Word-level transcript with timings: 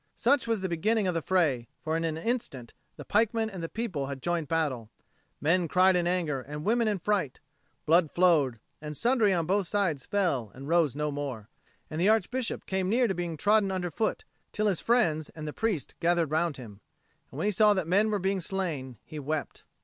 Such 0.15 0.47
was 0.47 0.61
the 0.61 0.67
beginning 0.67 1.05
of 1.05 1.13
the 1.13 1.21
fray; 1.21 1.67
for 1.83 1.95
in 1.95 2.03
an 2.05 2.17
instant 2.17 2.73
the 2.97 3.05
pikemen 3.05 3.51
and 3.51 3.61
the 3.61 3.69
people 3.69 4.07
had 4.07 4.19
joined 4.23 4.47
battle: 4.47 4.89
men 5.39 5.67
cried 5.67 5.95
in 5.95 6.07
anger 6.07 6.41
and 6.41 6.65
women 6.65 6.87
in 6.87 6.97
fright: 6.97 7.39
blood 7.85 8.09
flowed, 8.11 8.59
and 8.81 8.97
sundry 8.97 9.31
on 9.31 9.45
both 9.45 9.67
sides 9.67 10.07
fell 10.07 10.49
and 10.55 10.67
rose 10.67 10.95
no 10.95 11.11
more; 11.11 11.49
and 11.87 12.01
the 12.01 12.09
Archbishop 12.09 12.65
came 12.65 12.89
near 12.89 13.07
to 13.07 13.13
being 13.13 13.37
trodden 13.37 13.69
under 13.69 13.91
foot 13.91 14.23
till 14.51 14.65
his 14.65 14.79
friends 14.79 15.29
and 15.35 15.47
the 15.47 15.53
priests 15.53 15.93
gathered 15.99 16.31
round 16.31 16.57
him; 16.57 16.81
and 17.29 17.37
when 17.37 17.45
he 17.45 17.51
saw 17.51 17.75
that 17.75 17.85
men 17.87 18.09
were 18.09 18.17
being 18.17 18.41
slain, 18.41 18.97
he 19.03 19.19
wept. 19.19 19.65